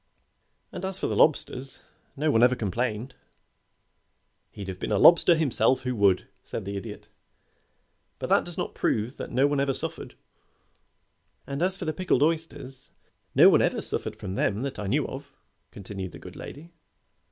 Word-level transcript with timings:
"And 0.71 0.83
as 0.83 0.97
for 0.97 1.05
the 1.05 1.15
lobsters, 1.15 1.83
nobody 2.17 2.43
ever 2.43 2.55
complained" 2.55 3.13
"He'd 4.51 4.67
have 4.67 4.79
been 4.79 4.91
a 4.91 4.97
lobster 4.97 5.35
himself 5.35 5.81
who 5.81 5.95
would," 5.95 6.27
said 6.43 6.65
the 6.65 6.75
Idiot. 6.75 7.07
"But 8.17 8.29
that 8.29 8.43
does 8.43 8.57
not 8.57 8.73
prove 8.73 9.17
that 9.17 9.29
no 9.29 9.45
one 9.45 9.59
ever 9.59 9.75
suffered." 9.75 10.15
"And 11.45 11.61
as 11.61 11.77
for 11.77 11.85
the 11.85 11.93
pickled 11.93 12.23
oysters, 12.23 12.89
no 13.35 13.47
one 13.47 13.61
ever 13.61 13.79
suffered 13.79 14.15
from 14.15 14.33
them 14.33 14.63
that 14.63 14.79
I 14.79 14.87
knew 14.87 15.07
of," 15.07 15.27
continued 15.69 16.13
the 16.13 16.17
good 16.17 16.35
lady. 16.35 16.71